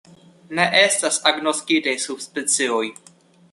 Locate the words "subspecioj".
2.07-2.83